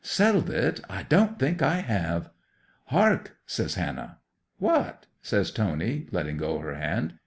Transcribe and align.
"Settled 0.03 0.49
it? 0.49 0.81
I 0.89 1.03
don't 1.03 1.37
think 1.37 1.61
I 1.61 1.75
have!" 1.75 2.31
'"Hark!" 2.85 3.37
says 3.45 3.75
Hannah. 3.75 4.17
'"What?" 4.57 5.05
says 5.21 5.51
Tony, 5.51 6.07
letting 6.11 6.37
go 6.37 6.57
her 6.57 6.73
hand. 6.73 7.13